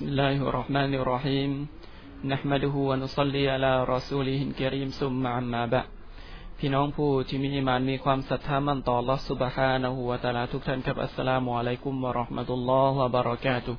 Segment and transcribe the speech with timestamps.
[0.00, 1.50] بسم الله الرحمن الرحيم
[2.32, 5.88] نحمده ونصلي على رسوله الكريم ثم عما بعد
[6.58, 13.72] พี่น้องผู้ที่มีอิมานมีความศรัทธามั่นต่อ Allah سبحانه และ تعالى ทุกท่านครับอัสสลามุอะลัยกุมวะเราะห์มะตุลลอฮ์วะบะเราะกาตุ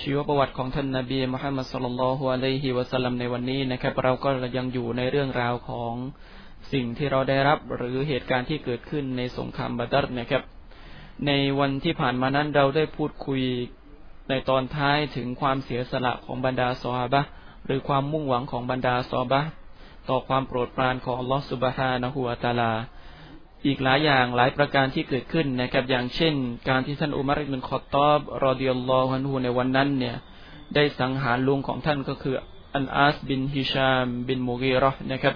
[0.00, 5.94] ชีวประวัติของท่านนบีมุฮัมมัดสุลลัลฮุอะลัยฮิวะสัลลัมในวันนี้นะครับเราก็ยังอยู่ในเรื่องราวของ
[6.72, 10.42] สิ่งที่เราได้รับหรือเหตุการณ์ที่เกิดขึ้นในสงครามบัตรนะครับ
[11.26, 13.42] ในวันที่ผ่านมานั้นเราได้พูดคุย
[14.29, 17.21] ในตอนท้ายถึงความเสียสละของบรรดาซอฮาบะ
[17.65, 19.41] หรือความมุ่งหวังของบรรดาซอฮาบะ
[20.09, 22.71] ต่อความโปรดปรานของลอสุบฮานะฮูวตาลา
[23.65, 26.33] อีกหลายอย่างหลายประการที่เกิดขึ้นนะครับอย่างเช่น
[26.69, 30.15] การที่ท่านอุมัรอิบนุคอตอบรอดิยัลลอฮุนฮูในวันนั้นเนี่ย
[30.75, 32.35] ได้สังหารลุงของท่านก็คือ
[32.75, 35.35] อันอาสบินฮิชามบินมูกีรอนะครับ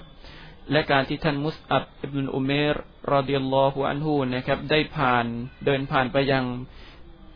[0.71, 2.75] และการที่ท่านมุสอับอิบนุอุเมร
[3.13, 5.25] รอดิยัลลอฮุอันฮูนะครับได้ผ่าน
[5.65, 6.43] เดินผ่านไปยัง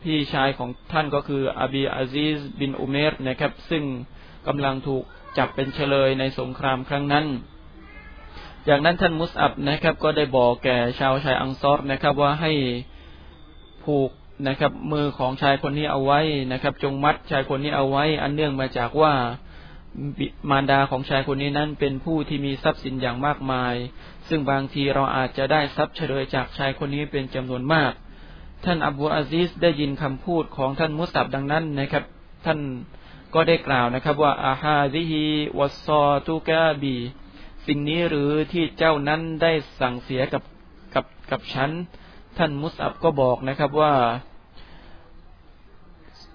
[0.02, 3.84] พี่ชายของท่านก็คืออบีอาซิสบินอุเมรนะครับ ซึ่ง
[4.46, 5.02] กำลังถูก
[5.38, 7.26] จับเป็นเฉลยในสงครามครั้งนั้น
[8.68, 12.52] จากนั้นท่านมุสอับนะครับ ก็ได้บอกแก่ชาวชายอังซอรนะครับ ว่าให้
[13.84, 14.10] ผูก
[14.48, 16.20] นะครับ มือของชายคนนี้เอาไว้
[16.52, 19.12] นะครับ จงมัดชายคนนี้เอาไว้ อันเนื่องมาจากว่า
[20.50, 23.74] มารดาของชายคนนี้นั้นเป็นผู้ที่มีทรัพย์สินอย่างมากมาย
[24.28, 27.92] ซึ่งบางทีเราอาจจะได้ทรัพย์เฉลยจากชายคนนี้เป็นจำนวนมาก
[28.64, 32.04] ท่านอับูอาซิสได้ยินคำพูดของท่านมุสับดังนั้นนะครับ
[32.46, 32.58] ท่าน
[33.34, 35.24] ก็ได้กล่าวนะครับว่าอาฮาซิฮี
[35.58, 36.96] วัสซอตุกาบี
[37.66, 40.42] สิ่งนี้หรือที่เจ้านั้นได้สั่งเสียกับ
[40.94, 41.70] กับกับฉัน
[42.38, 43.92] ท่านมุสับก็บอกนะครับว่า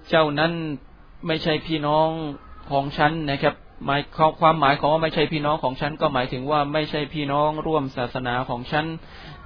[0.09, 0.51] เจ้านั้น
[1.27, 2.09] ไม่ใช่พี่น้อง
[2.69, 4.01] ของฉันนะครับ หมาย
[4.41, 8.85] ความหมายของว่าไม่ใช่พี่น้องของฉันก็หมายถึงว่าไม่ใช่พี่น้องร่วมศาสนาของฉัน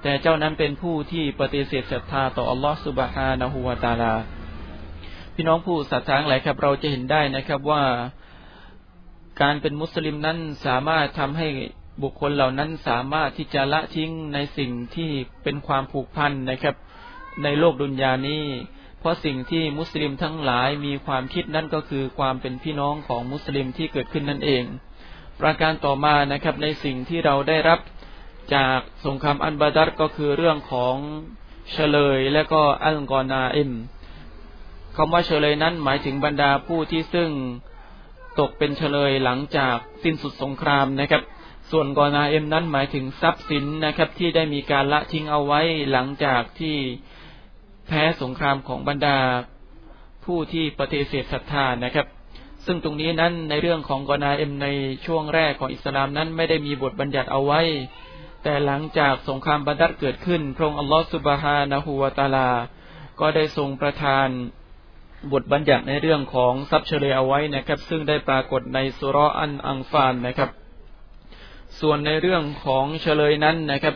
[0.02, 4.14] แต่เจ้านั้นเป็นผู้ที่ปฏิเสธศรัทธาต่ออัลลอฮฺสุบฮานะฮูวาตาลา
[5.34, 7.82] พี่น้องผู้ศรัทธาหลายครับ เราจะเห็นได้นะครับว่า
[9.42, 11.48] การเป็นมุสลิมนั้นสามารถทำให้
[12.02, 15.10] บุคคลเหล่านั้นสามารถที่จะละทิ้งในสิ่งที่
[15.42, 16.76] เป็นความผูกพันนะครับ
[17.42, 18.42] ในโลกดุนยานี้
[19.00, 24.64] เพราะสิ่งที่มุสลิมทั้งหลายมีความคิดนั่นก็คือความเป็นพี่น้องของมุสลิมที่เกิดขึ้นนั่นเอง
[25.40, 27.80] ประการต่อมานะครับในสิ่งที่เราได้รับ
[28.54, 30.96] จากสงครามอันบาดัรก็คือเรื่องของ
[31.72, 33.70] เฉลยและก็อัลกอนาอิม
[34.96, 37.30] คำว่าเฉลยนั้นหมายถึงบรรดาผู้ที่ซึ่ง
[38.40, 41.22] ตกเป็นเฉลยหลังจากสิ้นสุดสงครามนะครับ
[41.70, 45.60] ส่วนกอนาเอ็มนั้นหมายถึงทรัพย์สินนะครับที่ได้มีการละทิ้งเอาไว้
[45.92, 46.76] หลังจากที่
[47.92, 49.18] แพ้สงครามของบรรดา
[50.24, 52.06] ผู้ที่ปฏิเสธศรัทธานะครับ
[52.66, 54.68] ซึ่งตรงนี้นั้นในเรื่องของกอนาเอ็มใน
[55.06, 57.60] ช่วงแรกของอิสลามนั้นไม่ได้มีบทบัญญัติเอาไว้
[58.42, 62.50] แต่หลังจากสงครามบัดัดเกิดขึ้น พระองค์อัลลอฮฺสุบฮานะฮูวาตาลา
[63.20, 64.28] ก็ได้ทรงประทาน
[65.32, 70.50] บทบัญญัติในเรื่องของทรัพย์เฉลยเอาไว้นะครับ ซึ่งได้ปรากฏในสุรอันอังฟานนะครับ
[71.80, 73.94] ส่วนในเรื่องของเฉลยนั้นนะครับ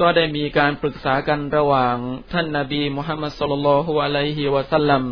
[0.00, 1.96] ก็ได้มีการปรึกษากันระหว่าง
[2.32, 5.02] ท่านนาบีมุฮัมมัดสุลลัลฮุอะลัยฮิวะสัลลัม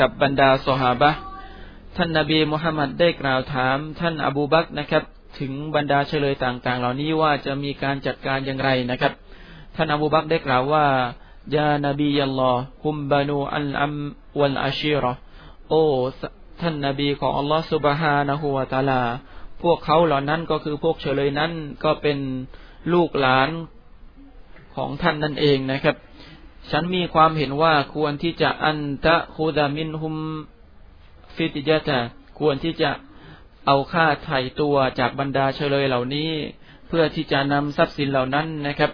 [0.00, 1.10] กับบรรดาสหาบะ
[1.96, 5.04] ท่านนาบีมุฮัมมัดได้กล่าวถามท่านอบูบักนะครับ
[5.38, 9.12] ถึงบรรดาเฉลยต่าง ๆ เหล่านี้ว่าจะมีการจัดการอย่างไรนะครับ
[9.76, 10.86] ท่านอบูบักได้กล่าวว่า
[11.56, 12.52] ยานบียัลลอ
[12.84, 13.94] ฮุมบานูอัลอัม
[14.38, 15.12] วัลอาชีรอ
[15.70, 15.84] โอ้
[16.60, 19.02] ท่านนาบีของอัลลอฮ์สุบฮานะฮูวาตาลา
[19.62, 21.52] พวกเขาเหล่านั้นก็คือพวกเฉลยนั้น
[21.84, 22.18] ก็เป็น
[22.92, 23.48] ลูกหลาน
[24.76, 25.96] ของท่านนั่นเองนะครับ
[26.70, 30.14] ฉันมีความเห็นว่าควรที่จะอันตะคูดามินฮุม
[31.36, 31.98] ฟิติยะตะ
[32.38, 32.90] ควรที่จะ
[33.66, 36.30] เอาค่าไถ่ตัวจากบรรดาเฉลยเหล่านี้
[36.88, 38.90] เพื่อที่จะนำทรัพย์สินเหล่านั้นนะครับ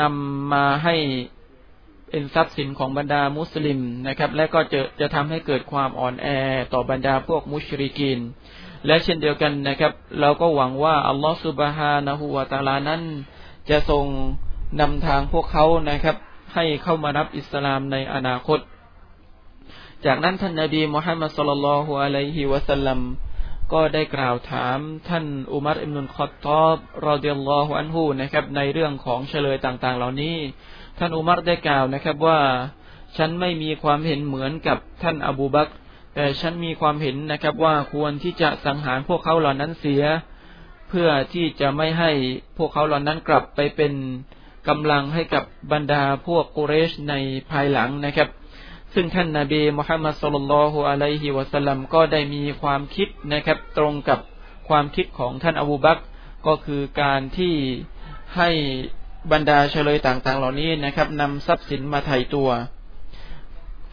[0.00, 0.96] นำมาให้
[2.08, 6.26] เป็นทรัพย์สินของบรรดามุสลิมนะครับ และก็จะจะทำให้เกิดความอ่อนแอ
[6.72, 8.18] ต่อบรรดาพวกมุชริกิน
[8.86, 13.02] และเช่นเดียวกันนะครับ เราก็หวังว่าอัลลอฮฺสุบฮานะฮูวาตาลานั้น
[13.70, 14.04] จะทรง
[14.80, 16.16] นำทางพวกเขานะครับ
[16.54, 18.58] ให้เข้ามารับอิสลามในอนาคต
[20.06, 23.00] จากนั้นท่านนาบีมุฮัมมัดสุลลัลฮุอะลัยฮิวะสัลลัม
[23.72, 24.78] ก็ได้กล่าวถาม
[25.08, 26.76] ท่านอุมัรอิมนุนคอตตอบ
[27.06, 30.36] รอเดียลลอฮุอันฮูนะครับ ในเรื่องของเฉลยต่างๆ เหล่านี้
[30.98, 32.40] ท่านอุมัรได้กล่าวนะครับว่า
[33.16, 35.68] ฉันไม่มีความเห็นเหมือนกับท่านอบูบัก
[36.14, 40.02] แต่ฉันมีความเห็นนะครับว่าควรที่จะสังหารพวกเขาเหล่านั้นเสีย
[40.88, 42.10] เพื่อที่จะไม่ให้
[42.58, 43.92] พวกเขาเหล่านั้นกลับไปเป็น
[44.68, 47.14] กำลังให้กับบรรดาพวกกุเรชใน
[47.50, 48.28] ภายหลังนะครับ
[48.94, 54.18] ซึ่งท่านนาบีมุฮัมมัดสุลลัลฮุอะลัยฮิวะสัลลัมก็ได้มีความคิดนะครับ ตรงกับ
[54.68, 55.98] ความคิดของท่านอบูบัก
[56.46, 57.54] ก็คือการที่
[58.36, 58.50] ให้
[59.32, 62.48] บรรดาเฉลยต่างๆ เหล่านี้นะครับนำทรัพย์สินมาไถ่ตัว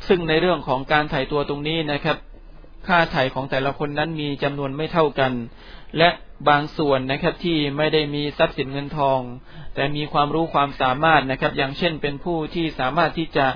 [0.08, 2.18] ซึ่งในเรื่องของการไถ่ตัวตรงนี้นะครับ
[2.88, 5.34] ค่าไถ่ของแต่ละคนนั้นมีจำนวนไม่เท่ากัน
[5.98, 6.10] และ
[6.50, 9.20] บางส่วนนะครับที่ไม่ได้มีทรัพย์สินเงินทอง
[9.76, 13.48] แต่มีความรู้ความสามารถนะครับ อย่างเช่นเป็นผู้ที่สามารถที่จะ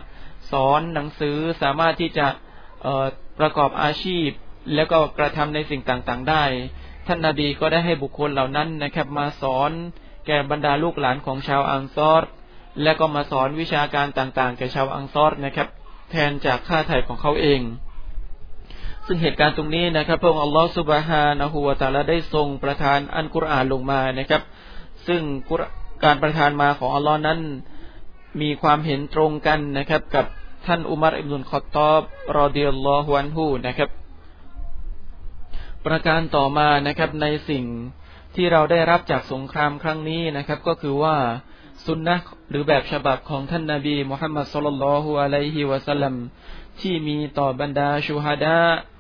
[0.52, 2.28] สอนหนังสือสามารถที่จะ
[3.40, 4.28] ประกอบอาชีพ
[4.76, 6.44] แล้วก็กระทำในสิ่งต่างๆ ได้
[7.08, 9.72] ท่านนาบีก็ได้ให้บุคคลเหล่านั้นนะครับ มาสอน
[10.28, 12.24] แก่บรรดาลูกหลานของชาวอังซอร
[12.84, 15.68] และก็มาสอนวิชาการต่างๆ แก่ชาวอังซอรนะครับ
[16.12, 17.62] แทนจากค่าไถ่ของเขาเอง
[19.06, 24.42] ซึ่งเหตุการณ์ตรงนี้นะครับพระองค์อัลลอฮฺสุบฮานะฮูวาตาลาได้ทรงประทานอันกุรอานลงมานะครับ
[25.08, 25.22] ซึ่ง
[26.04, 27.40] การประทานมาของอัลลอฮ์นั้น
[28.42, 30.26] มีความเห็นตรงกันนะครับ กับ
[30.66, 32.02] ท่านอุมารอิบนุลขอตอบ
[32.38, 33.90] รอเดียลลอฮวันฮูนะครับ
[35.86, 37.66] ประการต่อมานะครับในสิ่ง
[38.36, 41.16] ที่เราได้รับจากสงครามครั้งนี้นะครับ ก็คือว่า
[41.86, 42.16] สุนนะ
[42.50, 46.16] หรือแบบฉบับของท่านนาบีมุฮัมมัดสุลลัลฮุอะลัยฮิวะสัลลัม
[46.82, 48.60] ที่มีต่อบรรดาชูฮาดา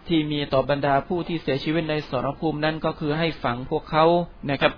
[0.10, 4.06] ที่มีต่อบรรดาผู้ที่เสียชีวิตในสรภูมินั้นก็คือให้ฝังพวกเขา
[4.50, 4.74] นะครับ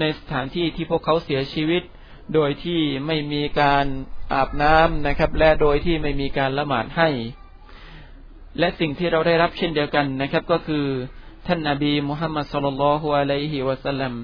[0.00, 1.82] ในสถานที่ที่พวกเขาเสียชีวิต
[2.34, 3.86] โดยที่ไม่มีการ
[4.32, 7.08] อาบน้ำนะครับ และโดยที่ไม่มีการละหมาดให้
[8.58, 10.84] และสิ่งที่เราได้รับเช่นเดียวกันนะครับ ก็คือ
[11.46, 14.14] ท่านนาบีมุฮัมมัดสุลลัลฮุอะลัยฮิวะสัลลัม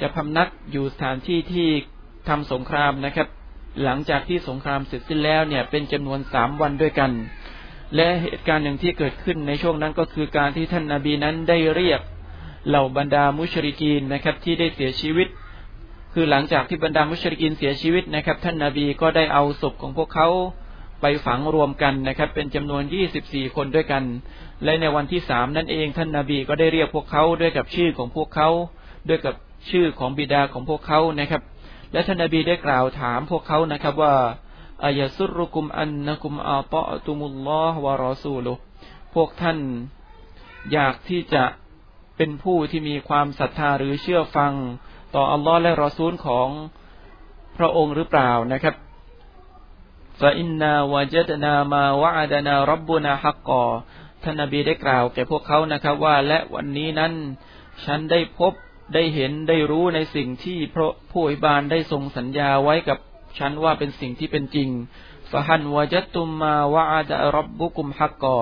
[0.00, 1.68] จะพำนักอยู่สถานที่ที่
[2.28, 3.28] ทำสงครามนะครับ
[3.84, 7.10] หลังจากที่สงครามเสร็จสิ้นแล้วเนี่ยเป็นจำนวนสามวันด้วยกัน
[7.96, 12.00] และเหตุการณ์หนึ่งที่เกิดขึ้นในช่วงนั้นก็คือการที่ท่านนาบีนั้นได้เรียก
[12.68, 15.28] เหล่าบรรดามุชริกีนนะครับ ที่ได้เสียชีวิต
[16.14, 20.28] คือหลังจากที่บรรดามุชริกีนเสียชีวิตนะครับ ท่านนาบีก็ได้เอาศพของพวกเขา
[21.00, 24.04] ไปฝังรวมกันนะครับ เป็นจำนวนยี่สิบสี่คนด้วยกัน
[24.64, 28.48] และในวันที่สามนั่นเองท่านนาบีก็ได้เรียกพวกเขาด้วยกับชื่อของพวกเขา
[29.08, 29.34] ด้วยกับ
[29.70, 31.42] ชื่อของบิดาของพวกเขานะครับ
[31.92, 34.14] และท่านนบีได้กล่าวถามพวกเขานะครับว่า
[34.84, 38.52] อายสุรุกุมอันนักุมอาตอตุมุลลอฮ์วะรอซูลุ
[39.14, 39.58] พวกท่าน
[40.72, 41.44] อยากที่จะ
[42.16, 44.52] เป็นผู้ที่มีความศรัทธาหรือเชื่อฟัง
[45.14, 46.48] ต่ออัลลอฮ์และรอซูลของ
[47.56, 48.74] พระองค์หรือเปล่านะครับ
[50.20, 53.64] ฟาอินนาวะจัดนามาวะอานารับบุนาฮักกอ
[54.22, 57.12] ท่านนบีได้กล่าวแก่พวกเขานะครับ ว่าและวันนี้นั้น
[57.84, 58.52] ฉันได้พบ
[58.94, 62.98] ได้เห็นได้รู้ในสิ่งที่พระผู้อิบานได้ทรงสัญญาไว้กับ
[63.38, 64.68] ฉันว่าเป็นสิ่งที่เป็นจริง
[65.30, 68.38] ฟะฮันวะจัตุมมาวะอาดะรับบุกุมฮักกอ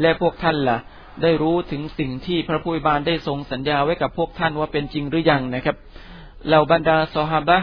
[0.00, 0.78] และพวกท่านละ่ะ
[1.22, 5.76] ได้รู้ถึงสิ่งที่พระผู้บานได้ทรงสัญญาไว้กับพวกท่านว่าเป็นจริงหรือยังนะครับ
[6.46, 7.58] เหล่าบรรดาซอฮาบะ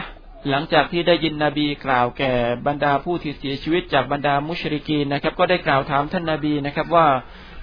[0.50, 2.32] หลังจากที่ได้ยินนบีกล่าวแก่
[2.66, 7.06] บรรดาผู้ที่เสียชีวิตจากบรรดามุชริกีนนะครับ ก็ได้กล่าวถามท่านนาบีนะครับว่า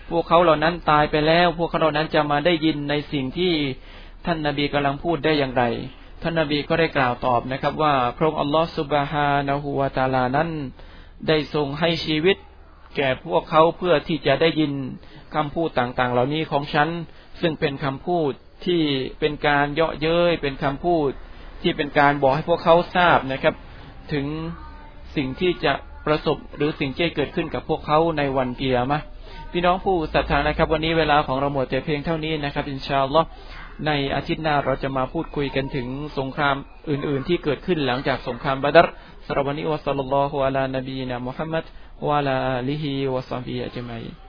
[0.09, 3.53] พวกเขาเหล่านั้นตายไปแล้ว พวกเขาเหล่านั้นจะมาได้ยินในสิ่งที่
[4.25, 5.63] ท่านนาบีกำลังพูดได้อย่างไร
[6.21, 10.49] ท่านนาบีก็ได้กล่าวตอบนะครับ ว่าพระองค์อัลลอฮฺสุบฮานะฮูวาตาลานั้น
[11.27, 12.37] ได้ทรงให้ชีวิต
[12.95, 14.71] แก่พวกเขาเพื่อที่จะได้ยิน
[15.35, 16.89] คำพูดต่างๆ เหล่านี้ของฉัน
[17.41, 18.31] ซึ่งเป็นคำพูด
[18.65, 18.81] ที่
[19.19, 21.09] เป็นการเยาะเย้ยเป็นคำพูด
[21.61, 23.55] ที่เป็นการบอกให้พวกเขาทราบนะครับ
[24.13, 24.25] ถึง
[25.15, 25.73] สิ่งที่จะ
[26.05, 29.01] ประสบหรือสิ่งที่เกิดขึ้นกับพวกเขาในวันเกียร์มะ
[29.51, 33.27] พี่น้องผู้ศรัทธานะครับ วันนี้เวลาของเราหมดแต่เพียงเท่านี้นะครับอินชาอัลลอฮ์
[33.87, 35.87] ในอาทิตย์หน้าเราจะมาพูดคุยกันถึง
[36.19, 36.55] สงคราม
[36.89, 38.87] อื่น ๆ ที่เกิดขึ้นหลังจากสงครามบาดร
[39.27, 41.63] สรวันนี้วะสัลลัลลอฮุอะลานบีนะมุฮัมมัด
[42.07, 42.39] วะลา
[42.69, 44.24] ลิฮิวะซัมบีอัจมัย